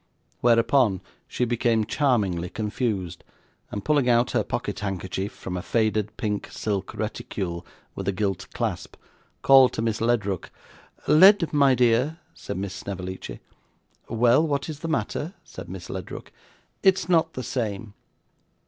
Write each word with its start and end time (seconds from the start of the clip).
Whereupon, 0.39 0.99
she 1.27 1.45
became 1.45 1.85
charmingly 1.85 2.49
confused, 2.49 3.23
and, 3.69 3.85
pulling 3.85 4.09
out 4.09 4.31
her 4.31 4.43
pocket 4.43 4.79
handkerchief 4.79 5.31
from 5.31 5.55
a 5.55 5.61
faded 5.61 6.17
pink 6.17 6.49
silk 6.51 6.95
reticule 6.95 7.63
with 7.93 8.07
a 8.07 8.11
gilt 8.11 8.47
clasp, 8.51 8.95
called 9.43 9.73
to 9.73 9.83
Miss 9.83 10.01
Ledrook 10.01 10.49
'Led, 11.07 11.53
my 11.53 11.75
dear,' 11.75 12.17
said 12.33 12.57
Miss 12.57 12.73
Snevellicci. 12.73 13.41
'Well, 14.09 14.41
what 14.47 14.69
is 14.69 14.79
the 14.79 14.87
matter?' 14.87 15.35
said 15.43 15.69
Miss 15.69 15.87
Ledrook. 15.87 16.31
'It's 16.81 17.07
not 17.07 17.33
the 17.33 17.43
same. 17.43 17.93